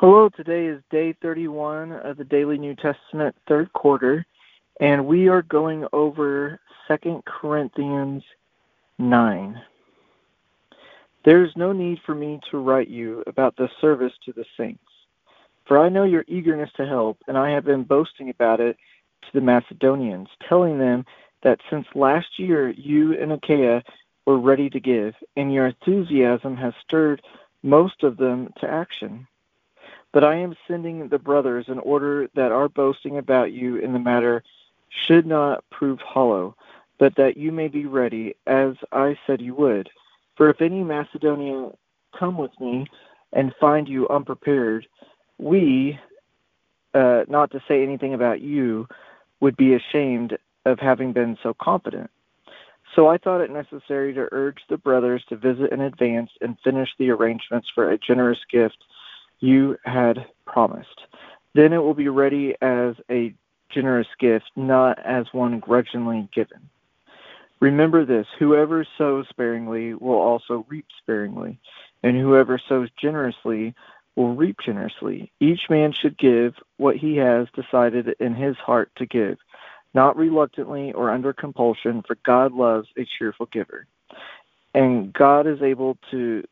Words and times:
Hello, 0.00 0.28
today 0.28 0.66
is 0.66 0.80
day 0.92 1.12
31 1.20 1.90
of 1.90 2.16
the 2.16 2.24
Daily 2.24 2.56
New 2.56 2.76
Testament 2.76 3.34
third 3.48 3.72
quarter, 3.72 4.24
and 4.80 5.08
we 5.08 5.26
are 5.26 5.42
going 5.42 5.88
over 5.92 6.60
2 6.86 7.24
Corinthians 7.26 8.22
9. 9.00 9.60
There 11.24 11.42
is 11.42 11.50
no 11.56 11.72
need 11.72 11.98
for 12.06 12.14
me 12.14 12.38
to 12.48 12.58
write 12.58 12.86
you 12.86 13.24
about 13.26 13.56
the 13.56 13.68
service 13.80 14.12
to 14.24 14.32
the 14.32 14.44
saints, 14.56 14.84
for 15.66 15.80
I 15.80 15.88
know 15.88 16.04
your 16.04 16.24
eagerness 16.28 16.70
to 16.76 16.86
help, 16.86 17.18
and 17.26 17.36
I 17.36 17.50
have 17.50 17.64
been 17.64 17.82
boasting 17.82 18.30
about 18.30 18.60
it 18.60 18.76
to 19.22 19.28
the 19.34 19.40
Macedonians, 19.40 20.28
telling 20.48 20.78
them 20.78 21.06
that 21.42 21.58
since 21.70 21.88
last 21.96 22.38
year 22.38 22.70
you 22.70 23.20
and 23.20 23.32
Achaia 23.32 23.82
were 24.26 24.38
ready 24.38 24.70
to 24.70 24.78
give, 24.78 25.16
and 25.36 25.52
your 25.52 25.66
enthusiasm 25.66 26.56
has 26.56 26.74
stirred 26.84 27.20
most 27.64 28.04
of 28.04 28.16
them 28.16 28.52
to 28.60 28.70
action. 28.70 29.26
But 30.18 30.24
I 30.24 30.34
am 30.34 30.56
sending 30.66 31.06
the 31.06 31.18
brothers 31.20 31.66
in 31.68 31.78
order 31.78 32.26
that 32.34 32.50
our 32.50 32.68
boasting 32.68 33.18
about 33.18 33.52
you 33.52 33.76
in 33.76 33.92
the 33.92 34.00
matter 34.00 34.42
should 34.88 35.24
not 35.26 35.62
prove 35.70 36.00
hollow, 36.00 36.56
but 36.98 37.14
that 37.14 37.36
you 37.36 37.52
may 37.52 37.68
be 37.68 37.86
ready, 37.86 38.34
as 38.44 38.74
I 38.90 39.16
said 39.28 39.40
you 39.40 39.54
would. 39.54 39.88
For 40.36 40.50
if 40.50 40.60
any 40.60 40.82
Macedonia 40.82 41.70
come 42.18 42.36
with 42.36 42.50
me 42.58 42.88
and 43.32 43.54
find 43.60 43.88
you 43.88 44.08
unprepared, 44.08 44.88
we, 45.38 46.00
uh, 46.94 47.22
not 47.28 47.52
to 47.52 47.62
say 47.68 47.84
anything 47.84 48.12
about 48.12 48.40
you, 48.40 48.88
would 49.38 49.56
be 49.56 49.74
ashamed 49.74 50.36
of 50.66 50.80
having 50.80 51.12
been 51.12 51.38
so 51.44 51.54
confident. 51.54 52.10
So 52.96 53.06
I 53.06 53.18
thought 53.18 53.40
it 53.40 53.52
necessary 53.52 54.14
to 54.14 54.26
urge 54.32 54.62
the 54.68 54.78
brothers 54.78 55.22
to 55.28 55.36
visit 55.36 55.70
in 55.70 55.80
advance 55.80 56.32
and 56.40 56.58
finish 56.64 56.88
the 56.98 57.10
arrangements 57.10 57.68
for 57.72 57.92
a 57.92 57.98
generous 57.98 58.40
gift 58.50 58.78
you 59.40 59.76
had 59.84 60.26
promised. 60.46 61.02
Then 61.54 61.72
it 61.72 61.78
will 61.78 61.94
be 61.94 62.08
ready 62.08 62.54
as 62.60 62.94
a 63.10 63.34
generous 63.70 64.08
gift, 64.18 64.46
not 64.56 64.98
as 64.98 65.26
one 65.32 65.60
grudgingly 65.60 66.28
given. 66.34 66.68
Remember 67.60 68.04
this 68.04 68.26
whoever 68.38 68.86
sows 68.96 69.26
sparingly 69.28 69.94
will 69.94 70.18
also 70.18 70.64
reap 70.68 70.86
sparingly, 71.02 71.58
and 72.02 72.16
whoever 72.16 72.60
sows 72.68 72.88
generously 73.00 73.74
will 74.14 74.34
reap 74.34 74.58
generously. 74.64 75.32
Each 75.40 75.62
man 75.68 75.92
should 75.92 76.16
give 76.18 76.54
what 76.76 76.96
he 76.96 77.16
has 77.16 77.48
decided 77.54 78.14
in 78.20 78.34
his 78.34 78.56
heart 78.56 78.90
to 78.96 79.06
give, 79.06 79.38
not 79.94 80.16
reluctantly 80.16 80.92
or 80.92 81.10
under 81.10 81.32
compulsion, 81.32 82.02
for 82.06 82.16
God 82.24 82.52
loves 82.52 82.88
a 82.96 83.06
cheerful 83.18 83.46
giver. 83.46 83.86
And 84.74 85.12
God 85.12 85.46
is 85.46 85.62
able 85.62 85.98
to 86.10 86.44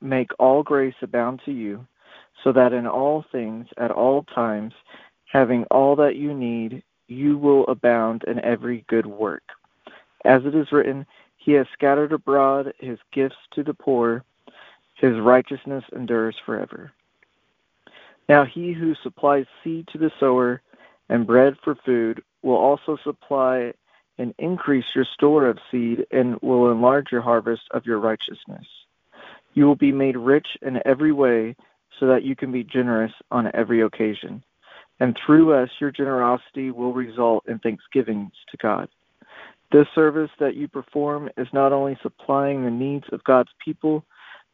make 0.00 0.30
all 0.38 0.62
grace 0.62 0.94
abound 1.02 1.40
to 1.44 1.52
you 1.52 1.86
so 2.42 2.52
that 2.52 2.72
in 2.72 2.86
all 2.86 3.24
things, 3.32 3.66
at 3.76 3.90
all 3.90 4.22
times, 4.34 4.72
having 5.30 5.64
all 5.64 5.96
that 5.96 6.16
you 6.16 6.32
need, 6.34 6.82
you 7.08 7.38
will 7.38 7.66
abound 7.66 8.24
in 8.24 8.42
every 8.44 8.84
good 8.88 9.06
work. 9.06 9.42
As 10.24 10.44
it 10.44 10.54
is 10.54 10.72
written, 10.72 11.06
He 11.36 11.52
has 11.52 11.66
scattered 11.72 12.12
abroad 12.12 12.72
His 12.78 12.98
gifts 13.12 13.36
to 13.52 13.62
the 13.62 13.74
poor, 13.74 14.24
His 14.94 15.18
righteousness 15.18 15.84
endures 15.92 16.36
forever. 16.44 16.92
Now 18.28 18.44
he 18.44 18.72
who 18.72 18.94
supplies 19.02 19.46
seed 19.64 19.88
to 19.88 19.98
the 19.98 20.12
sower 20.20 20.60
and 21.08 21.26
bread 21.26 21.56
for 21.64 21.74
food 21.74 22.22
will 22.42 22.56
also 22.56 22.98
supply 23.02 23.72
and 24.18 24.34
increase 24.38 24.84
your 24.94 25.06
store 25.14 25.46
of 25.46 25.58
seed 25.70 26.06
and 26.10 26.38
will 26.42 26.70
enlarge 26.70 27.10
your 27.10 27.22
harvest 27.22 27.62
of 27.70 27.86
your 27.86 27.98
righteousness. 27.98 28.66
You 29.54 29.64
will 29.64 29.76
be 29.76 29.92
made 29.92 30.16
rich 30.16 30.46
in 30.60 30.80
every 30.84 31.12
way 31.12 31.56
so 31.98 32.06
that 32.06 32.22
you 32.22 32.36
can 32.36 32.52
be 32.52 32.64
generous 32.64 33.12
on 33.30 33.50
every 33.54 33.82
occasion. 33.82 34.42
And 35.00 35.16
through 35.24 35.54
us, 35.54 35.70
your 35.80 35.90
generosity 35.90 36.70
will 36.70 36.92
result 36.92 37.44
in 37.48 37.58
thanksgivings 37.58 38.32
to 38.50 38.56
God. 38.56 38.88
This 39.70 39.86
service 39.94 40.30
that 40.40 40.56
you 40.56 40.66
perform 40.66 41.28
is 41.36 41.46
not 41.52 41.72
only 41.72 41.98
supplying 42.02 42.64
the 42.64 42.70
needs 42.70 43.04
of 43.12 43.22
God's 43.24 43.50
people, 43.64 44.04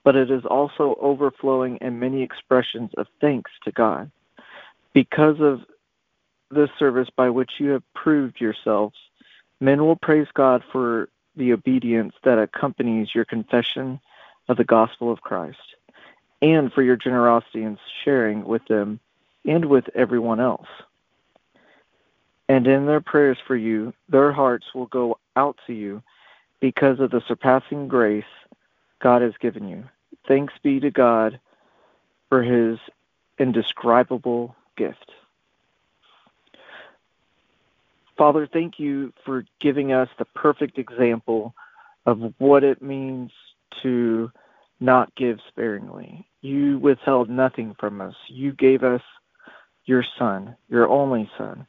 but 0.02 0.16
it 0.16 0.30
is 0.30 0.44
also 0.44 0.96
overflowing 1.00 1.78
in 1.80 1.98
many 1.98 2.22
expressions 2.22 2.90
of 2.96 3.06
thanks 3.20 3.50
to 3.64 3.72
God. 3.72 4.10
Because 4.92 5.40
of 5.40 5.60
this 6.50 6.68
service 6.78 7.08
by 7.16 7.30
which 7.30 7.52
you 7.58 7.70
have 7.70 7.82
proved 7.94 8.40
yourselves, 8.40 8.96
men 9.60 9.84
will 9.84 9.96
praise 9.96 10.28
God 10.34 10.62
for 10.70 11.08
the 11.36 11.52
obedience 11.52 12.14
that 12.22 12.38
accompanies 12.38 13.14
your 13.14 13.24
confession 13.24 14.00
of 14.48 14.56
the 14.56 14.64
gospel 14.64 15.10
of 15.10 15.20
Christ 15.22 15.58
and 16.44 16.70
for 16.74 16.82
your 16.82 16.96
generosity 16.96 17.62
in 17.62 17.78
sharing 18.04 18.44
with 18.44 18.62
them 18.66 19.00
and 19.46 19.64
with 19.64 19.84
everyone 19.94 20.40
else. 20.40 20.68
And 22.50 22.66
in 22.66 22.84
their 22.84 23.00
prayers 23.00 23.38
for 23.46 23.56
you, 23.56 23.94
their 24.10 24.30
hearts 24.30 24.66
will 24.74 24.86
go 24.86 25.18
out 25.36 25.56
to 25.66 25.72
you 25.72 26.02
because 26.60 27.00
of 27.00 27.10
the 27.10 27.22
surpassing 27.26 27.88
grace 27.88 28.24
God 29.00 29.22
has 29.22 29.32
given 29.40 29.66
you. 29.66 29.84
Thanks 30.28 30.52
be 30.62 30.80
to 30.80 30.90
God 30.90 31.40
for 32.28 32.42
his 32.42 32.78
indescribable 33.38 34.54
gift. 34.76 35.12
Father, 38.18 38.46
thank 38.46 38.78
you 38.78 39.14
for 39.24 39.46
giving 39.60 39.92
us 39.92 40.10
the 40.18 40.26
perfect 40.26 40.78
example 40.78 41.54
of 42.04 42.34
what 42.36 42.64
it 42.64 42.82
means 42.82 43.30
to 43.82 44.30
not 44.84 45.14
give 45.14 45.38
sparingly. 45.48 46.26
You 46.42 46.78
withheld 46.78 47.30
nothing 47.30 47.74
from 47.78 48.00
us. 48.00 48.14
You 48.28 48.52
gave 48.52 48.82
us 48.82 49.02
your 49.86 50.04
son, 50.18 50.56
your 50.68 50.88
only 50.88 51.30
son. 51.38 51.66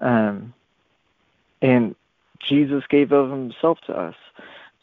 Um, 0.00 0.54
and 1.60 1.94
Jesus 2.48 2.82
gave 2.88 3.12
of 3.12 3.30
himself 3.30 3.78
to 3.86 3.92
us. 3.92 4.14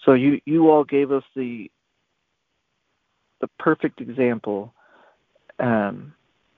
So 0.05 0.13
you, 0.13 0.39
you 0.45 0.69
all 0.69 0.83
gave 0.83 1.11
us 1.11 1.23
the 1.35 1.69
the 3.41 3.47
perfect 3.57 4.01
example 4.01 4.73
um, 5.59 6.13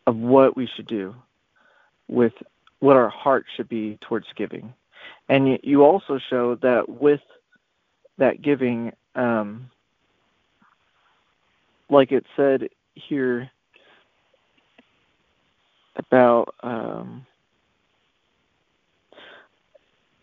of 0.07 0.15
what 0.15 0.57
we 0.57 0.67
should 0.75 0.87
do 0.87 1.13
with 2.07 2.33
what 2.79 2.95
our 2.95 3.09
heart 3.09 3.45
should 3.55 3.69
be 3.69 3.99
towards 4.01 4.25
giving. 4.35 4.73
And 5.29 5.59
you 5.63 5.83
also 5.83 6.19
show 6.29 6.55
that 6.55 6.89
with 6.89 7.21
that 8.17 8.41
giving, 8.41 8.93
um, 9.15 9.69
like 11.91 12.11
it 12.11 12.25
said 12.35 12.69
here 12.95 13.51
about 15.97 16.55
um, 16.63 17.25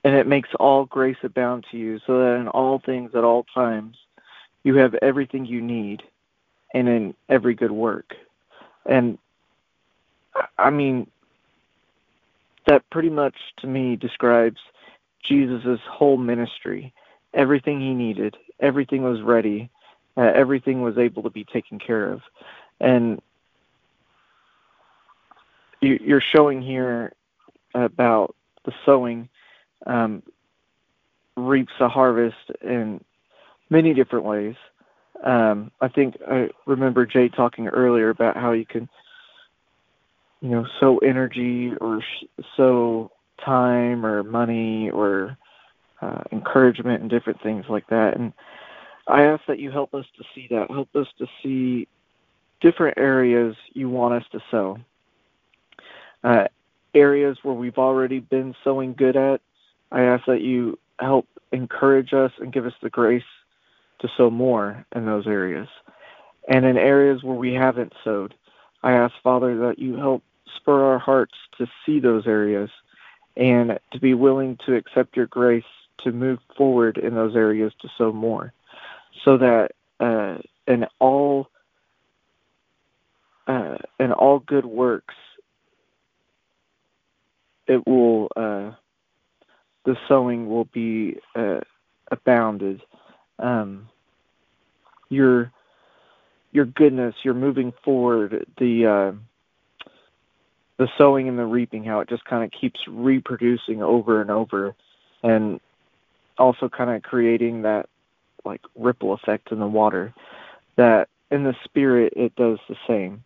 and 0.05 0.15
it 0.15 0.27
makes 0.27 0.49
all 0.59 0.87
grace 0.87 1.17
abound 1.23 1.67
to 1.71 1.77
you 1.77 2.01
so 2.07 2.19
that 2.19 2.37
in 2.41 2.49
all 2.49 2.81
things 2.84 3.12
at 3.15 3.25
all 3.25 3.45
times 3.55 3.97
you 4.65 4.77
have 4.77 4.95
everything 5.03 5.45
you 5.47 5.61
need 5.61 6.03
and 6.75 6.89
in 6.89 7.15
every 7.28 7.55
good 7.55 7.73
work. 7.73 8.15
And 8.87 9.19
i 10.57 10.71
mean 10.71 11.07
that 12.67 12.89
pretty 12.91 13.11
much 13.11 13.34
to 13.59 13.67
me 13.67 13.97
describes 13.97 14.61
jesus' 15.23 15.81
whole 15.91 16.17
ministry. 16.17 16.93
Everything 17.34 17.81
he 17.81 17.93
needed 17.93 18.37
everything 18.61 19.03
was 19.03 19.21
ready 19.21 19.71
uh, 20.19 20.33
everything 20.34 20.83
was 20.83 20.99
able 20.99 21.23
to 21.23 21.31
be 21.31 21.45
taken 21.45 21.79
care 21.79 22.12
of. 22.12 22.23
And 22.81 23.22
you, 25.81 25.98
you're 26.03 26.21
showing 26.21 26.60
here 26.60 27.13
about 27.75 28.34
the 28.65 28.72
sowing 28.84 29.28
um, 29.87 30.22
reaps 31.37 31.72
a 31.78 31.89
harvest 31.89 32.51
in 32.60 33.03
many 33.71 33.95
different 33.95 34.25
ways. 34.25 34.57
Um, 35.22 35.71
I 35.81 35.89
think 35.89 36.16
I 36.28 36.51
remember 36.66 37.07
Jay 37.07 37.28
talking 37.28 37.69
earlier 37.69 38.10
about 38.10 38.37
how 38.37 38.53
you 38.53 38.66
can, 38.66 38.89
you 40.41 40.51
know, 40.51 40.66
sow 40.81 40.98
energy 40.98 41.72
or 41.81 42.03
sow 42.57 43.13
time 43.45 44.04
or 44.04 44.22
money 44.25 44.91
or 44.91 45.37
uh, 46.01 46.22
encouragement 46.33 47.03
and 47.03 47.10
different 47.10 47.41
things 47.42 47.66
like 47.69 47.87
that. 47.89 48.16
And 48.16 48.33
I 49.09 49.22
ask 49.22 49.47
that 49.47 49.59
you 49.59 49.71
help 49.71 49.95
us 49.95 50.05
to 50.19 50.25
see 50.34 50.49
that. 50.51 50.71
Help 50.71 50.95
us 50.95 51.07
to 51.19 51.27
see 51.43 51.89
different 52.60 52.99
areas 52.99 53.57
you 53.72 53.89
want 53.89 54.15
us 54.15 54.25
to 54.33 54.41
sow. 54.51 54.78
Uh, 56.22 56.49
areas 56.95 57.39
where 57.43 57.55
we've 57.55 57.78
already 57.78 58.21
been 58.21 58.55
sowing 58.63 58.93
good 58.93 59.16
at, 59.16 59.41
I 59.91 60.03
ask 60.03 60.27
that 60.27 60.43
you 60.43 60.78
help 61.01 61.27
encourage 61.53 62.13
us 62.13 62.33
and 62.39 62.53
give 62.53 62.66
us 62.66 62.75
the 62.83 62.91
grace 62.91 63.22
to 64.01 64.09
sow 64.16 64.28
more 64.28 64.84
in 64.95 65.07
those 65.07 65.27
areas. 65.27 65.69
And 66.47 66.66
in 66.66 66.77
areas 66.77 67.22
where 67.22 67.37
we 67.37 67.54
haven't 67.54 67.95
sowed, 68.04 68.34
I 68.83 68.93
ask, 68.93 69.15
Father, 69.22 69.57
that 69.61 69.78
you 69.78 69.97
help 69.97 70.22
spur 70.57 70.84
our 70.84 70.99
hearts 70.99 71.34
to 71.57 71.66
see 71.87 71.99
those 71.99 72.27
areas 72.27 72.71
and 73.37 73.78
to 73.93 74.01
be 74.01 74.13
willing 74.13 74.59
to 74.66 74.75
accept 74.75 75.16
your 75.16 75.27
grace 75.27 75.65
to 75.99 76.13
move 76.13 76.41
forward 76.57 76.99
in 76.99 77.15
those 77.15 77.34
areas 77.34 77.72
to 77.81 77.89
sow 77.97 78.13
more 78.13 78.53
so 79.28 79.36
that 79.36 79.72
uh, 80.01 80.39
in 80.66 80.86
all 80.98 81.51
uh, 83.47 83.77
and 83.98 84.10
all 84.15 84.39
good 84.39 84.65
works 84.65 85.15
it 87.66 87.86
will 87.86 88.28
uh, 88.36 88.71
the 89.84 89.97
sowing 90.09 90.48
will 90.48 90.65
be 90.65 91.19
uh, 91.34 91.60
abounded. 92.10 92.80
Um, 93.39 93.91
your 95.10 95.53
your 96.53 96.65
goodness, 96.65 97.15
you're 97.22 97.34
moving 97.34 97.75
forward, 97.84 98.47
the 98.57 98.86
uh, 98.86 99.91
the 100.78 100.89
sowing 100.97 101.28
and 101.28 101.39
the 101.39 101.45
reaping, 101.45 101.84
how 101.84 102.01
it 102.01 102.09
just 102.09 102.25
kind 102.25 102.45
of 102.45 102.51
keeps 102.59 102.80
reproducing 102.89 103.83
over 103.83 104.22
and 104.22 104.30
over, 104.30 104.75
and 105.22 105.60
also 106.39 106.71
kind 106.71 106.89
of 106.89 107.03
creating 107.03 107.60
that 107.63 107.91
like 108.45 108.61
ripple 108.77 109.13
effect 109.13 109.53
in 109.53 109.59
the 109.59 109.67
water. 109.67 110.15
That 110.77 111.09
in 111.31 111.45
the 111.45 111.57
spirit 111.65 112.13
it 112.17 112.35
does 112.37 112.59
the 112.69 112.77
same, 112.87 113.25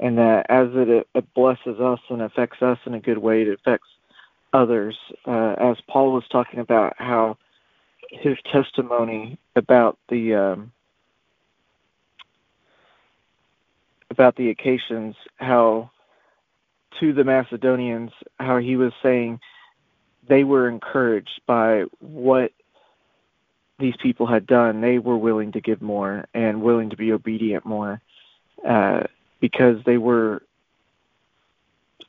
and 0.00 0.18
that 0.18 0.46
as 0.48 0.68
it, 0.72 1.06
it 1.14 1.34
blesses 1.34 1.80
us 1.80 2.00
and 2.08 2.22
affects 2.22 2.62
us 2.62 2.78
in 2.86 2.94
a 2.94 3.00
good 3.00 3.18
way, 3.18 3.42
it 3.42 3.48
affects 3.48 3.88
others. 4.52 4.96
Uh, 5.26 5.54
as 5.58 5.76
Paul 5.88 6.12
was 6.12 6.24
talking 6.30 6.60
about 6.60 6.94
how 6.96 7.36
his 8.10 8.38
testimony 8.52 9.38
about 9.56 9.98
the 10.08 10.34
um, 10.34 10.72
about 14.10 14.36
the 14.36 14.50
occasions, 14.50 15.16
how 15.36 15.90
to 17.00 17.12
the 17.12 17.24
Macedonians, 17.24 18.12
how 18.38 18.58
he 18.58 18.76
was 18.76 18.92
saying 19.02 19.40
they 20.28 20.44
were 20.44 20.68
encouraged 20.68 21.40
by 21.46 21.84
what 21.98 22.52
these 23.78 23.96
people 23.96 24.26
had 24.26 24.46
done. 24.46 24.80
They 24.80 24.98
were 24.98 25.16
willing 25.16 25.52
to 25.52 25.60
give 25.60 25.82
more 25.82 26.26
and 26.34 26.62
willing 26.62 26.90
to 26.90 26.96
be 26.96 27.12
obedient 27.12 27.64
more 27.64 28.00
uh, 28.66 29.04
because 29.40 29.82
they 29.84 29.98
were 29.98 30.42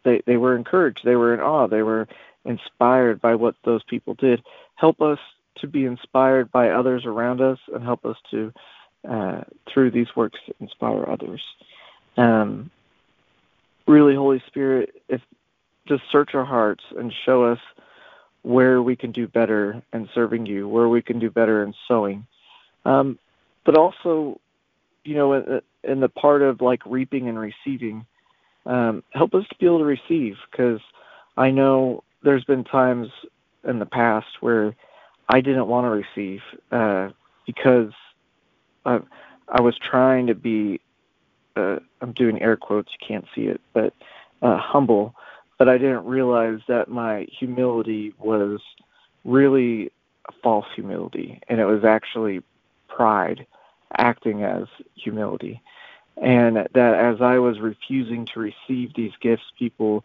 they 0.04 0.22
they 0.26 0.38
were 0.38 0.56
encouraged. 0.56 1.02
They 1.04 1.16
were 1.16 1.34
in 1.34 1.40
awe. 1.40 1.68
They 1.68 1.82
were 1.82 2.08
inspired 2.46 3.20
by 3.20 3.36
what 3.36 3.56
those 3.64 3.84
people 3.84 4.14
did. 4.14 4.44
Help 4.76 5.02
us 5.02 5.20
to 5.58 5.68
be 5.68 5.86
inspired 5.86 6.52
by 6.52 6.70
others 6.70 7.06
around 7.06 7.42
us 7.42 7.60
and 7.74 7.84
help 7.84 8.06
us 8.06 8.18
to, 8.32 8.54
uh, 9.10 9.42
through 9.68 9.92
these 9.92 10.16
works, 10.16 10.40
inspire 10.60 11.06
others. 11.10 11.42
Um, 12.18 12.70
really, 13.88 14.16
Holy 14.16 14.44
Spirit, 14.48 15.02
if 15.08 15.22
just 15.88 16.04
search 16.12 16.36
our 16.36 16.46
hearts 16.46 16.84
and 16.98 17.14
show 17.26 17.44
us 17.44 17.60
where 18.46 18.80
we 18.80 18.96
can 18.96 19.12
do 19.12 19.28
better 19.28 19.82
in 19.92 20.08
serving 20.14 20.46
you, 20.46 20.68
where 20.68 20.88
we 20.88 21.02
can 21.02 21.18
do 21.18 21.32
better 21.32 21.64
in 21.64 21.74
sowing. 21.88 22.28
Um, 22.86 23.18
but 23.66 23.76
also, 23.76 24.40
you 25.04 25.16
know, 25.16 25.62
in, 25.84 26.00
the 26.00 26.10
part 26.10 26.44
of 26.44 26.62
like 26.62 26.86
reaping 26.86 27.28
and 27.28 27.40
receiving, 27.40 28.06
um, 28.68 29.04
help 29.10 29.34
us 29.34 29.48
to 29.50 29.56
be 29.56 29.66
able 29.66 29.80
to 29.80 29.86
receive 29.86 30.36
because 30.52 30.80
I 31.36 31.50
know 31.50 32.04
there's 32.22 32.44
been 32.44 32.64
times 32.64 33.08
in 33.68 33.80
the 33.80 33.86
past 33.88 34.28
where 34.42 34.76
I 35.28 35.42
didn't 35.42 35.66
want 35.66 35.86
to 35.86 35.90
receive 35.90 36.42
uh, 36.72 37.10
because 37.48 37.94
I, 38.86 39.00
I 39.50 39.62
was 39.62 39.76
trying 39.80 40.28
to 40.28 40.36
be. 40.36 40.82
Uh, 41.56 41.78
I'm 42.02 42.12
doing 42.12 42.42
air 42.42 42.58
quotes. 42.58 42.92
You 42.92 43.08
can't 43.08 43.26
see 43.34 43.44
it, 43.46 43.62
but 43.74 43.94
uh, 44.44 44.58
humble. 44.58 45.16
But 45.58 45.70
I 45.70 45.78
didn't 45.78 46.06
realize 46.06 46.60
that 46.68 46.90
my 46.90 47.28
humility 47.32 48.14
was 48.20 48.60
really 49.24 49.92
false 50.44 50.66
humility, 50.76 51.40
and 51.48 51.60
it 51.60 51.66
was 51.66 51.84
actually 51.84 52.42
pride 52.88 53.46
acting 53.98 54.44
as 54.44 54.66
humility. 54.96 55.62
And 56.18 56.56
that 56.74 56.96
as 56.96 57.22
I 57.22 57.40
was 57.40 57.60
refusing 57.60 58.26
to 58.28 58.40
receive 58.40 58.94
these 58.94 59.12
gifts, 59.22 59.44
people 59.58 60.04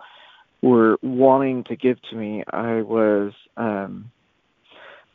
were 0.63 0.99
wanting 1.03 1.65
to 1.65 1.77
give 1.77 2.01
to 2.03 2.17
me, 2.17 2.45
I 2.51 2.83
was 2.83 3.33
um, 3.57 4.11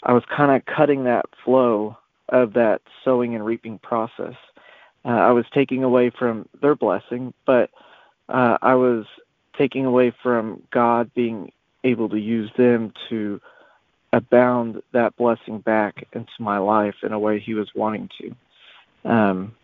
I 0.04 0.14
was 0.14 0.24
kind 0.26 0.52
of 0.52 0.66
cutting 0.66 1.04
that 1.06 1.26
flow 1.44 1.98
of 2.30 2.54
that 2.54 2.82
sowing 3.04 3.36
and 3.36 3.46
reaping 3.46 3.80
process. 3.80 4.36
Uh, 5.04 5.10
I 5.10 5.32
was 5.32 5.46
taking 5.54 5.84
away 5.84 6.10
from 6.10 6.48
their 6.62 6.76
blessing, 6.76 7.34
but 7.46 7.70
uh, 8.30 8.58
I 8.62 8.76
was 8.76 9.06
taking 9.58 9.86
away 9.86 10.12
from 10.12 10.62
God 10.72 11.14
being 11.14 11.52
able 11.84 12.10
to 12.10 12.20
use 12.20 12.52
them 12.58 12.94
to 13.10 13.42
abound 14.14 14.82
that 14.92 15.16
blessing 15.18 15.60
back 15.60 16.08
into 16.14 16.32
my 16.40 16.58
life 16.58 16.96
in 17.04 17.12
a 17.12 17.20
way 17.20 17.40
He 17.40 17.54
was 17.54 17.74
wanting 17.76 18.10
to. 18.20 18.36
Um, 19.10 19.56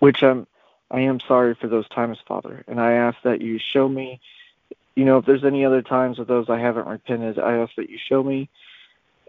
which 0.00 0.22
I'm, 0.22 0.46
I 0.90 1.00
am 1.00 1.20
sorry 1.20 1.54
for 1.54 1.68
those 1.68 1.88
times, 1.88 2.18
Father, 2.26 2.64
and 2.66 2.80
I 2.80 2.92
ask 2.92 3.18
that 3.22 3.40
you 3.40 3.58
show 3.58 3.88
me 3.88 4.20
you 4.98 5.04
know, 5.04 5.18
if 5.18 5.26
there's 5.26 5.44
any 5.44 5.64
other 5.64 5.80
times 5.80 6.18
of 6.18 6.26
those 6.26 6.50
I 6.50 6.58
haven't 6.58 6.88
repented, 6.88 7.38
I 7.38 7.58
ask 7.58 7.72
that 7.76 7.88
you 7.88 7.98
show 8.04 8.20
me 8.20 8.48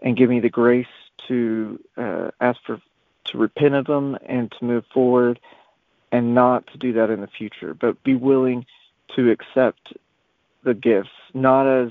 and 0.02 0.16
give 0.16 0.28
me 0.28 0.40
the 0.40 0.48
grace 0.48 0.88
to 1.28 1.78
uh, 1.96 2.32
ask 2.40 2.60
for 2.66 2.80
to 3.26 3.38
repent 3.38 3.76
of 3.76 3.86
them 3.86 4.18
and 4.26 4.50
to 4.50 4.64
move 4.64 4.84
forward 4.92 5.38
and 6.10 6.34
not 6.34 6.66
to 6.72 6.78
do 6.78 6.94
that 6.94 7.10
in 7.10 7.20
the 7.20 7.28
future, 7.28 7.72
but 7.72 8.02
be 8.02 8.16
willing 8.16 8.66
to 9.16 9.30
accept 9.30 9.94
the 10.62 10.74
gifts, 10.74 11.10
not 11.34 11.66
as 11.66 11.90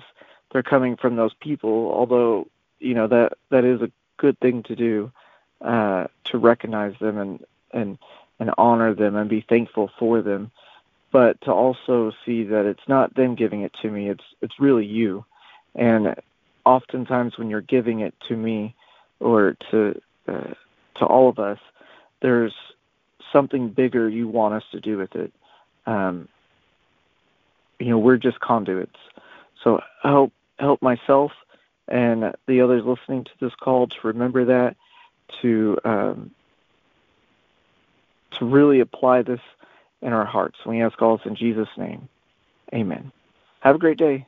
they're 0.51 0.63
coming 0.63 0.95
from 0.97 1.15
those 1.15 1.33
people, 1.35 1.91
although, 1.93 2.47
you 2.79 2.93
know, 2.93 3.07
that 3.07 3.33
that 3.49 3.65
is 3.65 3.81
a 3.81 3.91
good 4.17 4.39
thing 4.39 4.63
to 4.63 4.75
do, 4.75 5.11
uh, 5.61 6.07
to 6.25 6.37
recognize 6.37 6.93
them 6.99 7.17
and, 7.17 7.45
and 7.71 7.97
and 8.39 8.51
honor 8.57 8.93
them 8.93 9.15
and 9.15 9.29
be 9.29 9.45
thankful 9.47 9.91
for 9.99 10.21
them. 10.21 10.51
But 11.11 11.41
to 11.41 11.51
also 11.51 12.11
see 12.25 12.43
that 12.43 12.65
it's 12.65 12.87
not 12.87 13.15
them 13.15 13.35
giving 13.35 13.61
it 13.61 13.73
to 13.81 13.89
me 13.89 14.09
it's 14.09 14.23
it's 14.41 14.59
really 14.59 14.85
you. 14.85 15.25
And 15.75 16.15
oftentimes 16.65 17.37
when 17.37 17.49
you're 17.49 17.61
giving 17.61 17.99
it 18.01 18.13
to 18.27 18.35
me 18.35 18.75
or 19.19 19.55
to 19.71 20.01
uh, 20.27 20.53
to 20.95 21.05
all 21.05 21.29
of 21.29 21.39
us 21.39 21.59
there's 22.21 22.53
something 23.31 23.69
bigger 23.69 24.09
you 24.09 24.27
want 24.27 24.53
us 24.53 24.63
to 24.71 24.79
do 24.79 24.97
with 24.97 25.15
it. 25.15 25.31
Um, 25.85 26.27
you 27.79 27.87
know 27.87 27.97
we're 27.97 28.17
just 28.17 28.39
conduits 28.39 28.99
so 29.63 29.79
help 30.03 30.31
help 30.59 30.81
myself 30.81 31.31
and 31.87 32.33
the 32.47 32.61
others 32.61 32.83
listening 32.85 33.23
to 33.23 33.31
this 33.41 33.53
call 33.55 33.87
to 33.87 33.95
remember 34.03 34.45
that 34.45 34.75
to 35.41 35.77
um, 35.83 36.31
to 38.31 38.45
really 38.45 38.79
apply 38.79 39.21
this 39.21 39.41
in 40.01 40.13
our 40.13 40.25
hearts. 40.25 40.57
We 40.65 40.81
ask 40.81 41.01
all 41.01 41.17
this 41.17 41.25
in 41.25 41.35
Jesus' 41.35 41.67
name. 41.77 42.07
Amen. 42.73 43.11
Have 43.61 43.75
a 43.75 43.79
great 43.79 43.97
day. 43.97 44.25